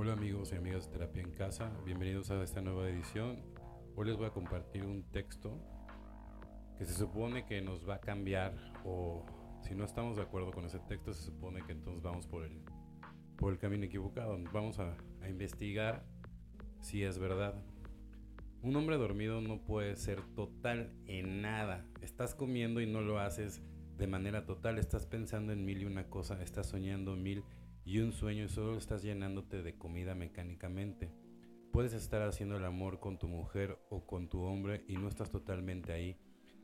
[0.00, 3.42] Hola amigos y amigas de Terapia en Casa, bienvenidos a esta nueva edición.
[3.96, 5.58] Hoy les voy a compartir un texto
[6.78, 9.26] que se supone que nos va a cambiar o
[9.60, 12.62] si no estamos de acuerdo con ese texto se supone que entonces vamos por el,
[13.36, 14.38] por el camino equivocado.
[14.52, 16.04] Vamos a, a investigar
[16.80, 17.60] si es verdad.
[18.62, 21.84] Un hombre dormido no puede ser total en nada.
[22.02, 23.62] Estás comiendo y no lo haces
[23.96, 24.78] de manera total.
[24.78, 27.42] Estás pensando en mil y una cosa, estás soñando mil
[27.88, 31.10] y un sueño y solo estás llenándote de comida mecánicamente.
[31.72, 35.30] Puedes estar haciendo el amor con tu mujer o con tu hombre y no estás
[35.30, 36.18] totalmente ahí.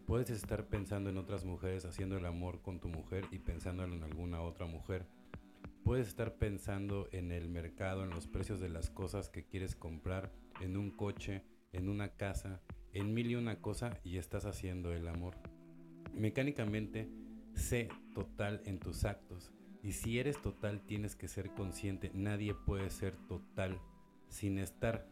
[0.04, 4.02] Puedes estar pensando en otras mujeres haciendo el amor con tu mujer y pensando en
[4.02, 5.06] alguna otra mujer.
[5.82, 10.30] Puedes estar pensando en el mercado, en los precios de las cosas que quieres comprar,
[10.60, 12.60] en un coche, en una casa,
[12.92, 15.36] en mil y una cosa y estás haciendo el amor.
[16.12, 17.08] Mecánicamente,
[17.54, 19.54] sé total en tus actos
[19.84, 22.10] y si eres total tienes que ser consciente.
[22.14, 23.78] Nadie puede ser total
[24.28, 25.06] sin estar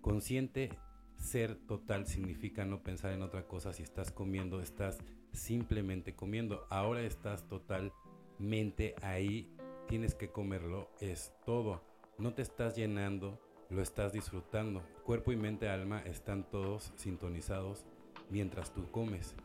[0.00, 0.70] consciente.
[1.16, 3.74] Ser total significa no pensar en otra cosa.
[3.74, 4.98] Si estás comiendo, estás
[5.32, 6.66] simplemente comiendo.
[6.70, 9.54] Ahora estás totalmente ahí.
[9.88, 10.88] Tienes que comerlo.
[11.00, 11.84] Es todo.
[12.16, 14.82] No te estás llenando, lo estás disfrutando.
[15.04, 17.84] Cuerpo y mente, alma están todos sintonizados
[18.30, 19.36] mientras tú comes.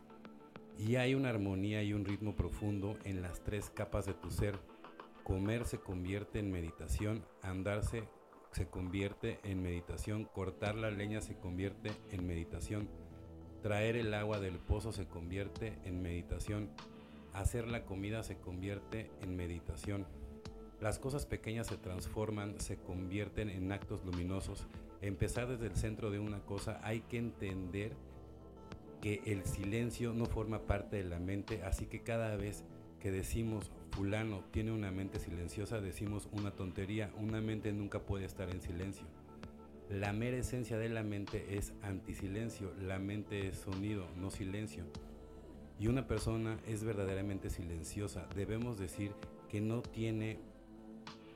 [0.78, 4.58] Y hay una armonía y un ritmo profundo en las tres capas de tu ser.
[5.22, 8.04] Comer se convierte en meditación, andarse
[8.54, 12.88] se convierte en meditación, cortar la leña se convierte en meditación,
[13.62, 16.70] traer el agua del pozo se convierte en meditación,
[17.32, 20.06] hacer la comida se convierte en meditación.
[20.80, 24.68] Las cosas pequeñas se transforman, se convierten en actos luminosos.
[25.00, 27.96] Empezar desde el centro de una cosa hay que entender
[29.04, 32.64] que el silencio no forma parte de la mente, así que cada vez
[33.00, 38.48] que decimos fulano tiene una mente silenciosa, decimos una tontería, una mente nunca puede estar
[38.48, 39.06] en silencio.
[39.90, 44.84] La mera esencia de la mente es antisilencio, la mente es sonido, no silencio.
[45.78, 49.12] Y una persona es verdaderamente silenciosa, debemos decir
[49.50, 50.38] que no tiene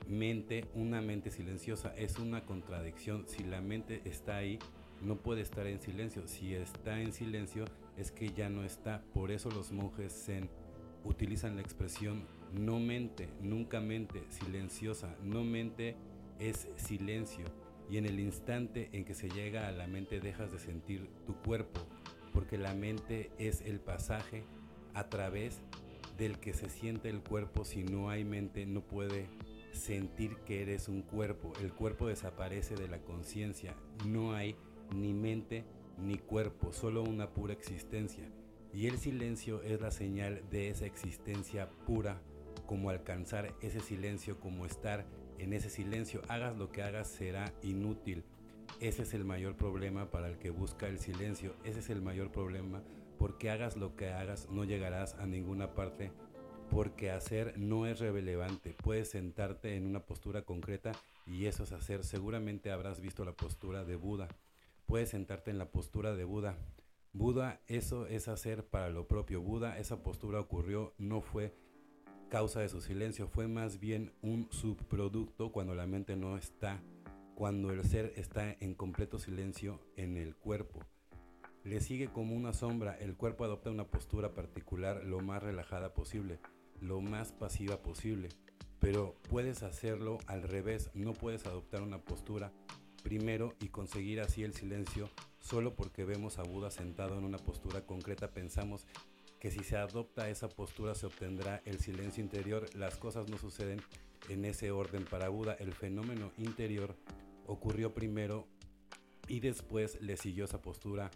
[0.09, 3.27] mente una mente silenciosa, es una contradicción.
[3.29, 4.59] Si la mente está ahí,
[5.03, 6.27] no puede estar en silencio.
[6.27, 7.65] Si está en silencio
[7.97, 9.03] es que ya no está.
[9.15, 10.49] Por eso los monjes zen
[11.05, 15.15] utilizan la expresión no mente, nunca mente, silenciosa.
[15.23, 15.97] No mente
[16.39, 17.47] es silencio.
[17.91, 21.35] Y en el instante en que se llega a la mente dejas de sentir tu
[21.37, 21.81] cuerpo,
[22.33, 24.45] porque la mente es el pasaje
[24.95, 25.61] a través
[26.19, 27.65] del que se siente el cuerpo.
[27.65, 29.27] Si no hay mente no puede
[29.73, 31.53] sentir que eres un cuerpo.
[31.61, 33.75] El cuerpo desaparece de la conciencia.
[34.07, 34.57] No hay
[34.95, 35.65] ni mente
[35.99, 38.31] ni cuerpo, solo una pura existencia.
[38.73, 42.21] Y el silencio es la señal de esa existencia pura,
[42.67, 45.07] como alcanzar ese silencio, como estar
[45.39, 46.23] en ese silencio.
[46.29, 48.25] Hagas lo que hagas será inútil.
[48.81, 51.55] Ese es el mayor problema para el que busca el silencio.
[51.65, 52.83] Ese es el mayor problema
[53.19, 56.13] porque hagas lo que hagas no llegarás a ninguna parte
[56.71, 58.75] porque hacer no es relevante.
[58.75, 60.93] Puedes sentarte en una postura concreta
[61.27, 62.05] y eso es hacer.
[62.05, 64.29] Seguramente habrás visto la postura de Buda
[64.89, 66.57] puedes sentarte en la postura de Buda.
[67.13, 69.43] Buda, eso es hacer para lo propio.
[69.43, 71.55] Buda, esa postura ocurrió, no fue
[72.31, 76.83] causa de su silencio, fue más bien un subproducto cuando la mente no está,
[77.35, 80.81] cuando el ser está en completo silencio en el cuerpo.
[81.65, 86.41] Le sigue como una sombra, el cuerpo adopta una postura particular lo más relajada posible,
[86.81, 88.31] lo más pasiva posible,
[88.79, 92.55] pero puedes hacerlo al revés, no puedes adoptar una postura
[93.03, 97.83] primero y conseguir así el silencio solo porque vemos a Buda sentado en una postura
[97.83, 98.87] concreta pensamos
[99.41, 103.81] que si se adopta esa postura se obtendrá el silencio interior, las cosas no suceden
[104.29, 106.97] en ese orden para Buda, el fenómeno interior
[107.47, 108.47] ocurrió primero
[109.29, 111.11] y después le siguió esa postura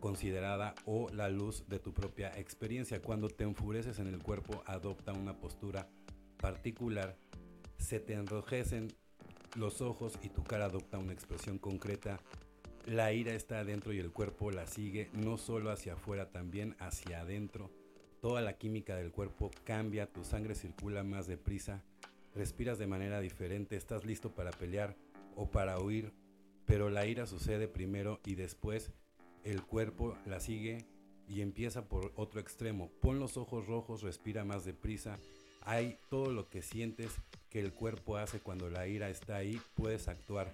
[0.00, 3.00] considerada o la luz de tu propia experiencia.
[3.00, 5.88] Cuando te enfureces en el cuerpo, adopta una postura
[6.36, 7.16] particular,
[7.78, 8.88] se te enrojecen
[9.56, 12.20] los ojos y tu cara adopta una expresión concreta.
[12.86, 17.20] La ira está adentro y el cuerpo la sigue, no solo hacia afuera, también hacia
[17.20, 17.70] adentro.
[18.20, 21.82] Toda la química del cuerpo cambia, tu sangre circula más deprisa,
[22.34, 24.96] respiras de manera diferente, estás listo para pelear
[25.34, 26.12] o para huir,
[26.64, 28.92] pero la ira sucede primero y después
[29.44, 30.86] el cuerpo la sigue
[31.28, 32.90] y empieza por otro extremo.
[33.00, 35.18] Pon los ojos rojos, respira más deprisa.
[35.62, 37.20] Hay todo lo que sientes
[37.60, 40.50] el cuerpo hace cuando la ira está ahí, puedes actuar,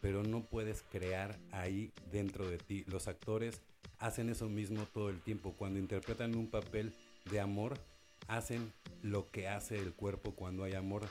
[0.00, 2.84] pero no puedes crear ahí dentro de ti.
[2.86, 3.60] Los actores
[3.98, 5.54] hacen eso mismo todo el tiempo.
[5.56, 6.92] Cuando interpretan un papel
[7.30, 7.78] de amor,
[8.28, 8.72] hacen
[9.02, 11.08] lo que hace el cuerpo cuando hay amor.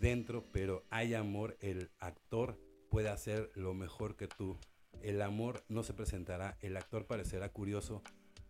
[0.00, 2.58] dentro, pero hay amor, el actor
[2.90, 4.56] puede hacer lo mejor que tú.
[5.02, 8.02] El amor no se presentará, el actor parecerá curioso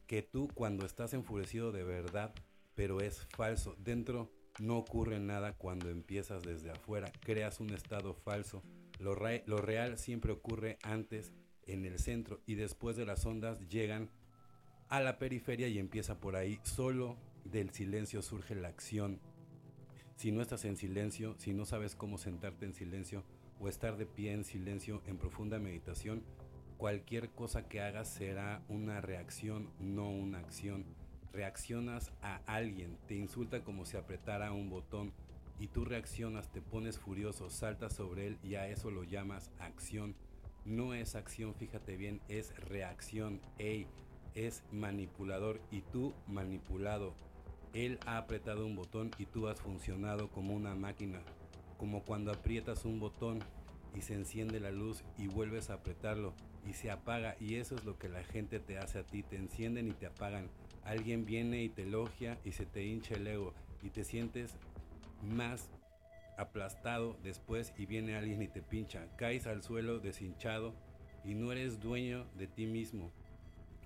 [0.06, 2.32] que tú cuando estás enfurecido de verdad,
[2.74, 3.74] pero es falso.
[3.78, 4.30] Dentro
[4.60, 8.62] no ocurre nada cuando empiezas desde afuera, creas un estado falso.
[8.98, 11.32] Lo, real siempre ocurre antes
[11.66, 14.10] en el centro y después de las ondas llegan
[14.88, 16.60] a la periferia y empieza por ahí.
[16.62, 19.20] Solo del silencio surge la acción.
[20.16, 23.24] Si no estás en silencio, si no sabes cómo sentarte en silencio
[23.58, 26.22] o estar de pie en silencio en profunda meditación,
[26.76, 30.84] cualquier cosa que hagas será una reacción, no una acción.
[31.34, 35.12] Reaccionas a alguien, te insulta como si apretara un botón
[35.58, 40.14] y tú reaccionas, te pones furioso, saltas sobre él y a eso lo llamas acción.
[40.64, 43.40] No es acción, fíjate bien, es reacción.
[43.58, 43.88] Ey,
[44.36, 47.14] es manipulador y tú manipulado.
[47.72, 51.20] Él ha apretado un botón y tú has funcionado como una máquina,
[51.78, 53.40] como cuando aprietas un botón
[53.92, 56.32] y se enciende la luz y vuelves a apretarlo
[56.64, 59.34] y se apaga y eso es lo que la gente te hace a ti, te
[59.34, 60.48] encienden y te apagan.
[60.84, 64.56] Alguien viene y te elogia y se te hincha el ego y te sientes
[65.22, 65.70] más
[66.36, 70.74] aplastado después y viene alguien y te pincha, caes al suelo deshinchado
[71.24, 73.10] y no eres dueño de ti mismo.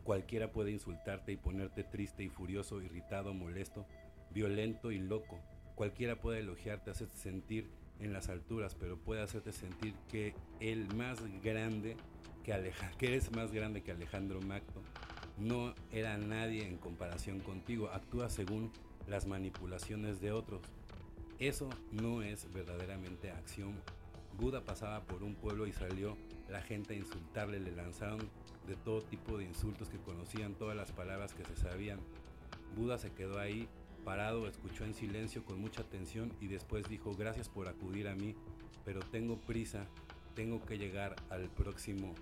[0.05, 3.87] Cualquiera puede insultarte y ponerte triste y furioso, irritado, molesto,
[4.31, 5.39] violento y loco.
[5.75, 7.69] Cualquiera puede elogiarte, hacerte sentir
[8.01, 11.97] en las alturas, pero puede hacerte sentir que el más grande
[12.43, 14.83] que Alejandro, que eres más grande que Alejandro Magno,
[15.41, 17.91] no era nadie en comparación contigo.
[17.93, 18.71] Actúa según
[19.07, 20.61] las manipulaciones de otros.
[21.39, 23.75] Eso no es verdaderamente acción.
[24.39, 26.17] Buda pasaba por un pueblo y salió
[26.49, 28.19] la gente a insultarle, le lanzaron
[28.67, 31.99] de todo tipo de insultos que conocían todas las palabras que se sabían.
[32.77, 33.69] Buda se quedó ahí
[34.05, 38.35] parado, escuchó en silencio con mucha atención y después dijo gracias por acudir a mí,
[38.85, 39.87] pero tengo prisa,
[40.35, 42.15] tengo que llegar al próximo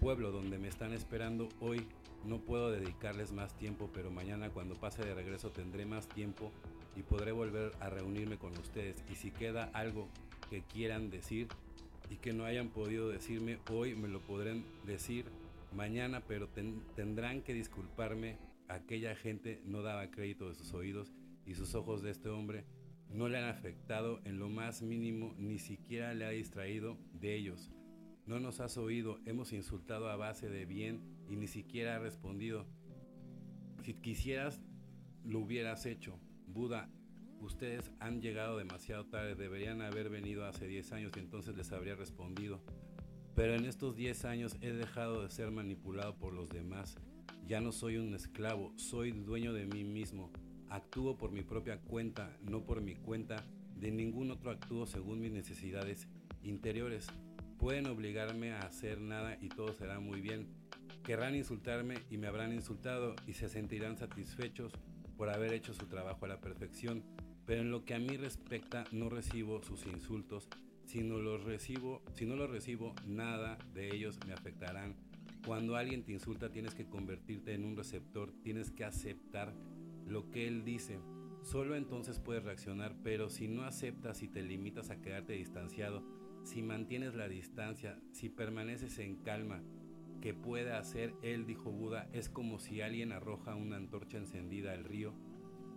[0.00, 1.86] pueblo donde me están esperando hoy.
[2.24, 6.50] No puedo dedicarles más tiempo, pero mañana cuando pase de regreso tendré más tiempo
[6.96, 9.02] y podré volver a reunirme con ustedes.
[9.10, 10.08] Y si queda algo
[10.48, 11.48] que quieran decir
[12.10, 15.26] y que no hayan podido decirme hoy, me lo podrán decir
[15.74, 16.48] mañana, pero
[16.96, 18.38] tendrán que disculparme.
[18.68, 21.12] Aquella gente no daba crédito de sus oídos
[21.44, 22.64] y sus ojos de este hombre
[23.10, 27.70] no le han afectado en lo más mínimo, ni siquiera le ha distraído de ellos.
[28.26, 32.66] No nos has oído, hemos insultado a base de bien y ni siquiera ha respondido.
[33.82, 34.62] Si quisieras,
[35.24, 36.18] lo hubieras hecho.
[36.46, 36.88] Buda,
[37.40, 41.94] ustedes han llegado demasiado tarde, deberían haber venido hace 10 años y entonces les habría
[41.94, 42.62] respondido.
[43.34, 46.96] Pero en estos 10 años he dejado de ser manipulado por los demás.
[47.46, 50.30] Ya no soy un esclavo, soy dueño de mí mismo.
[50.68, 53.44] Actúo por mi propia cuenta, no por mi cuenta
[53.76, 56.08] de ningún otro actúo según mis necesidades
[56.42, 57.06] interiores.
[57.58, 60.63] Pueden obligarme a hacer nada y todo será muy bien.
[61.04, 64.72] Querrán insultarme y me habrán insultado y se sentirán satisfechos
[65.18, 67.04] por haber hecho su trabajo a la perfección.
[67.44, 70.48] Pero en lo que a mí respecta no recibo sus insultos
[70.86, 74.96] si no los recibo, si no los recibo, nada de ellos me afectarán.
[75.46, 79.54] Cuando alguien te insulta, tienes que convertirte en un receptor, tienes que aceptar
[80.06, 80.98] lo que él dice.
[81.42, 86.02] Solo entonces puedes reaccionar, pero si no aceptas y te limitas a quedarte distanciado,
[86.44, 89.62] si mantienes la distancia, si permaneces en calma,
[90.24, 94.84] que puede hacer él, dijo Buda, es como si alguien arroja una antorcha encendida al
[94.84, 95.12] río.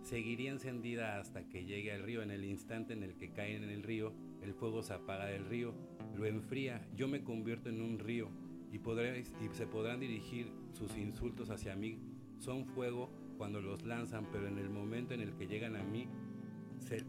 [0.00, 2.22] Seguiría encendida hasta que llegue al río.
[2.22, 5.44] En el instante en el que cae en el río, el fuego se apaga del
[5.44, 5.74] río,
[6.16, 8.30] lo enfría, yo me convierto en un río
[8.72, 11.98] y, y se podrán dirigir sus insultos hacia mí.
[12.38, 16.08] Son fuego cuando los lanzan, pero en el momento en el que llegan a mí,
[16.78, 17.04] se,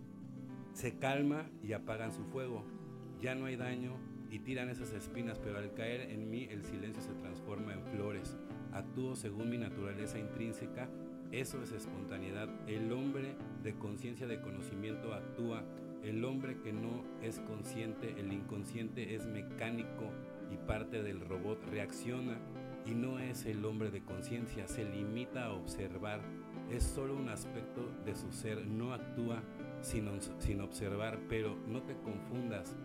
[0.74, 2.66] se calma y apagan su fuego.
[3.22, 7.02] Ya no hay daño y tiran esas espinas, pero al caer en mí el silencio
[7.02, 8.38] se transforma en flores.
[8.72, 10.90] Actúo según mi naturaleza intrínseca.
[11.32, 12.50] Eso es espontaneidad.
[12.68, 15.64] El hombre de conciencia de conocimiento actúa
[16.04, 20.12] el hombre que no es consciente, el inconsciente es mecánico
[20.52, 22.38] y parte del robot reacciona
[22.86, 26.22] y no es el hombre de conciencia, se limita a observar,
[26.72, 29.44] es solo un aspecto de su ser, no actúa
[29.82, 30.08] sin,
[30.40, 32.76] sin observar, pero no te confundas.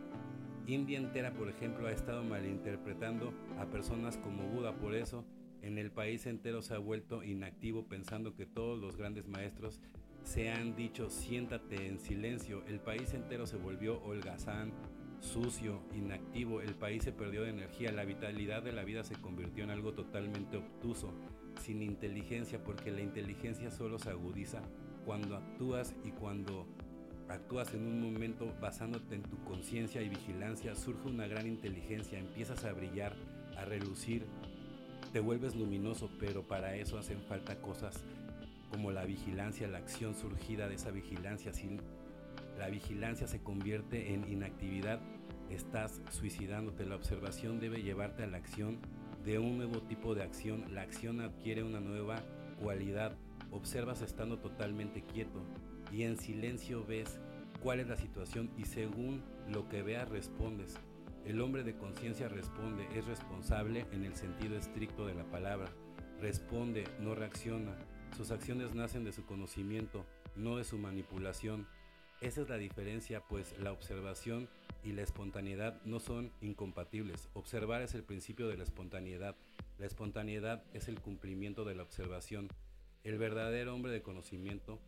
[0.67, 5.25] India entera, por ejemplo, ha estado malinterpretando a personas como Buda, por eso
[5.65, 9.81] en el país entero se ha vuelto inactivo pensando que todos los grandes maestros
[10.23, 12.63] se han dicho siéntate en silencio.
[12.67, 14.73] El país entero se volvió holgazán,
[15.21, 16.61] sucio, inactivo.
[16.61, 17.93] El país se perdió de energía.
[17.93, 21.15] La vitalidad de la vida se convirtió en algo totalmente obtuso,
[21.61, 24.63] sin inteligencia, porque la inteligencia solo se agudiza
[25.05, 26.67] cuando actúas y cuando
[27.29, 32.65] actúas en un momento basándote en tu conciencia y vigilancia, surge una gran inteligencia, empiezas
[32.65, 33.15] a brillar,
[33.57, 34.27] a relucir,
[35.13, 38.03] te vuelves luminoso, pero para eso hacen falta cosas
[38.71, 41.53] como la vigilancia, la acción surgida de esa vigilancia.
[41.53, 41.79] Si
[42.59, 44.99] la vigilancia se convierte en inactividad,
[45.51, 46.85] estás suicidándote.
[46.85, 48.79] La observación debe llevarte a la acción
[49.25, 50.65] de un nuevo tipo de acción.
[50.75, 52.21] La acción adquiere una nueva
[52.61, 53.17] cualidad.
[53.53, 55.45] Observas estando totalmente quieto
[55.95, 57.21] y en silencio ves
[57.63, 60.75] cuál es la situación y según lo que veas respondes.
[61.25, 65.71] El hombre de conciencia responde, es responsable en el sentido estricto de la palabra.
[66.21, 67.77] Responde, no reacciona.
[68.17, 71.69] Sus acciones nacen de su conocimiento, no de su manipulación.
[72.21, 74.49] Esa es la diferencia, pues la observación
[74.83, 77.29] y la espontaneidad no son incompatibles.
[77.35, 79.37] Observar es el principio de la espontaneidad.
[79.79, 82.49] La espontaneidad es el cumplimiento de la observación.
[83.05, 84.81] El verdadero hombre de conocimiento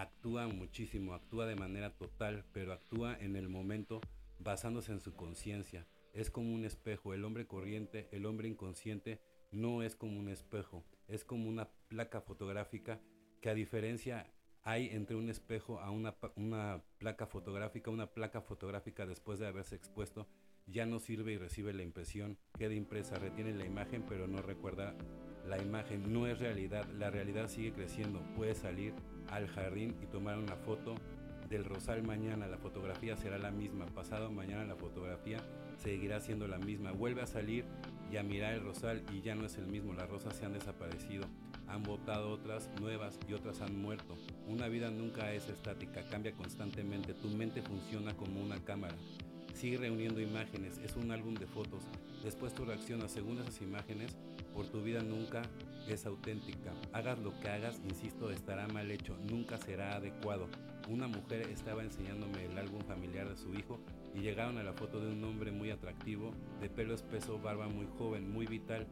[0.00, 4.00] actúa muchísimo, actúa de manera total, pero actúa en el momento
[4.38, 5.88] basándose en su conciencia.
[6.12, 7.14] Es como un espejo.
[7.14, 10.84] El hombre corriente, el hombre inconsciente, no es como un espejo.
[11.08, 13.00] Es como una placa fotográfica
[13.40, 19.04] que a diferencia hay entre un espejo a una, una placa fotográfica, una placa fotográfica
[19.04, 20.28] después de haberse expuesto
[20.70, 24.94] ya no sirve y recibe la impresión, queda impresa, retiene la imagen pero no recuerda
[25.46, 28.92] la imagen, no es realidad, la realidad sigue creciendo, puede salir
[29.30, 30.94] al jardín y tomar una foto
[31.48, 35.38] del rosal mañana, la fotografía será la misma, pasado mañana la fotografía
[35.78, 37.64] seguirá siendo la misma, vuelve a salir
[38.12, 40.52] y a mirar el rosal y ya no es el mismo, las rosas se han
[40.52, 41.26] desaparecido,
[41.66, 44.16] han botado otras nuevas y otras han muerto.
[44.46, 48.96] Una vida nunca es estática, cambia constantemente, tu mente funciona como una cámara.
[49.58, 51.82] Sigue reuniendo imágenes, es un álbum de fotos.
[52.22, 54.16] Después tú reaccionas según esas imágenes,
[54.54, 55.42] por tu vida nunca
[55.88, 56.72] es auténtica.
[56.92, 60.46] Hagas lo que hagas, insisto, estará mal hecho, nunca será adecuado.
[60.88, 63.80] Una mujer estaba enseñándome el álbum familiar de su hijo
[64.14, 67.88] y llegaron a la foto de un hombre muy atractivo, de pelo espeso, barba muy
[67.98, 68.86] joven, muy vital.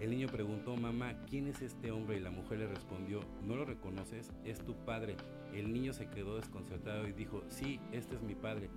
[0.00, 2.18] El niño preguntó, mamá, ¿quién es este hombre?
[2.18, 4.30] Y la mujer le respondió, ¿no lo reconoces?
[4.44, 5.16] Es tu padre.
[5.54, 8.68] El niño se quedó desconcertado y dijo, sí, este es mi padre.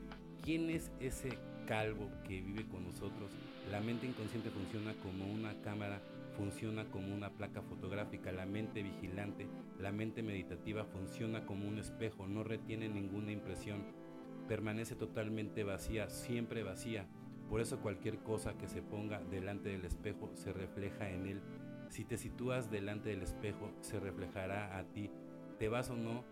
[0.43, 1.29] ¿Quién es ese
[1.65, 3.31] calvo que vive con nosotros?
[3.71, 6.01] La mente inconsciente funciona como una cámara,
[6.37, 8.31] funciona como una placa fotográfica.
[8.31, 9.47] La mente vigilante,
[9.79, 13.83] la mente meditativa funciona como un espejo, no retiene ninguna impresión
[14.47, 17.05] permanece totalmente vacía, siempre vacía.
[17.49, 21.41] Por eso cualquier cosa que se ponga delante del espejo se refleja en él.
[21.89, 25.11] Si te sitúas delante del espejo, se reflejará a ti.
[25.59, 26.23] Te vas o no,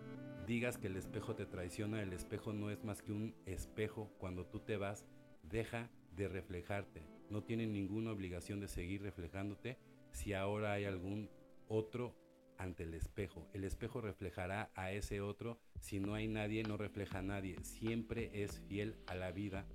[0.52, 4.12] digas que el espejo te traiciona, el espejo no es más que un espejo.
[4.18, 5.06] Cuando tú te vas,
[5.44, 7.08] deja de reflejarte.
[7.30, 9.78] No tiene ninguna obligación de seguir reflejándote
[10.12, 11.30] si ahora hay algún
[11.70, 12.18] otro
[12.58, 13.48] ante el espejo.
[13.54, 15.58] El espejo reflejará a ese otro.
[15.80, 17.56] Si no hay nadie, no refleja a nadie.
[17.64, 19.66] Siempre es fiel a la vida.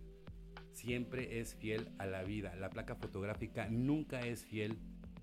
[0.72, 2.54] Siempre es fiel a la vida.
[2.54, 4.76] La placa fotográfica nunca es fiel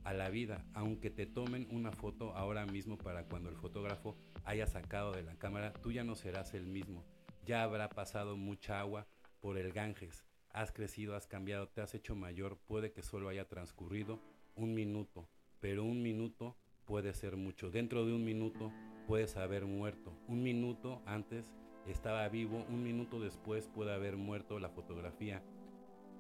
[0.04, 0.66] a la vida.
[0.74, 5.36] Aunque te tomen una foto ahora mismo para cuando el fotógrafo haya sacado de la
[5.36, 7.04] cámara, tú ya no serás el mismo.
[7.46, 9.08] Ya habrá pasado mucha agua
[9.42, 10.26] por el Ganges.
[10.50, 12.58] Has crecido, has cambiado, te has hecho mayor.
[12.68, 14.20] Puede que solo haya transcurrido
[14.56, 15.28] un minuto,
[15.60, 17.72] pero un minuto puede ser mucho.
[17.72, 18.72] Dentro de un minuto
[19.08, 20.14] puedes haber muerto.
[20.28, 21.54] Un minuto antes
[21.88, 25.44] estaba vivo, un minuto después puede haber muerto la fotografía.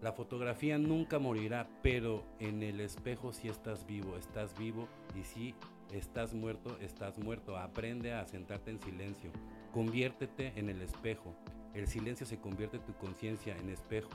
[0.03, 5.55] La fotografía nunca morirá, pero en el espejo si estás vivo, estás vivo y si
[5.93, 7.55] estás muerto, estás muerto.
[7.55, 9.31] Aprende a sentarte en silencio.
[9.72, 11.33] Conviértete en el espejo.
[11.74, 14.10] El silencio se convierte tu conciencia en espejo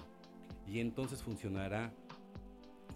[0.67, 1.91] y entonces funcionará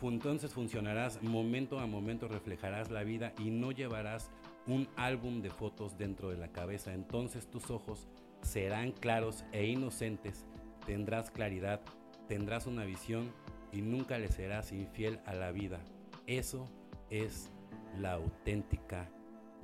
[0.03, 4.31] entonces funcionarás momento a momento, reflejarás la vida y no llevarás
[4.67, 6.93] un álbum de fotos dentro de la cabeza.
[6.93, 8.09] Entonces tus ojos
[8.43, 10.45] serán claros e inocentes,
[10.85, 11.81] tendrás claridad,
[12.29, 13.33] tendrás una visión
[13.73, 15.81] y nunca le serás infiel a la vida.
[16.27, 16.69] Eso
[17.11, 17.51] es
[17.99, 19.09] la auténtica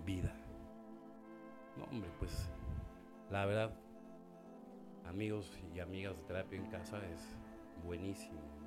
[0.05, 0.35] vida.
[1.77, 2.51] No, hombre, pues
[3.31, 3.75] la verdad,
[5.07, 7.37] amigos y amigas de terapia en casa es
[7.85, 8.59] buenísimo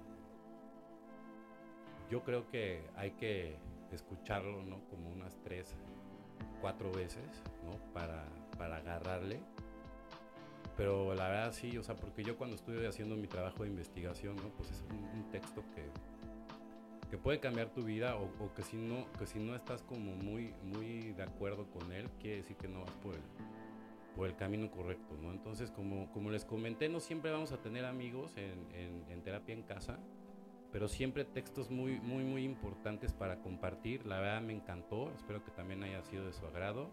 [2.11, 3.55] yo creo que hay que
[3.93, 4.81] escucharlo, ¿no?
[4.89, 5.73] Como unas tres,
[6.59, 7.23] cuatro veces,
[7.63, 7.71] ¿no?
[7.93, 8.25] Para,
[8.57, 9.39] para agarrarle.
[10.77, 14.35] Pero la verdad sí, o sea, porque yo cuando estuve haciendo mi trabajo de investigación,
[14.37, 14.49] ¿no?
[14.57, 15.85] Pues es un, texto que,
[17.09, 20.53] que puede cambiar tu vida o, que, si no, que si no estás como muy,
[20.63, 23.21] muy de acuerdo con él, quiere decir que no vas por el,
[24.15, 25.31] por el camino correcto, ¿no?
[25.31, 29.53] Entonces, como, como les comenté, no siempre vamos a tener amigos en, en, en terapia
[29.53, 29.99] en casa
[30.71, 34.05] pero siempre textos muy, muy, muy importantes para compartir.
[34.05, 36.89] La verdad me encantó, espero que también haya sido de su agrado.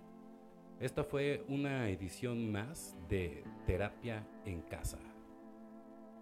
[0.80, 5.00] Esta fue una edición más de Terapia en Casa.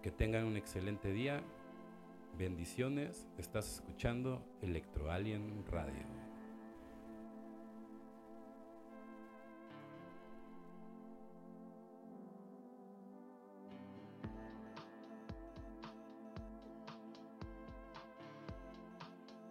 [0.01, 1.43] Que tengan un excelente día.
[2.39, 3.29] Bendiciones.
[3.37, 6.26] Estás escuchando Electro Alien Radio.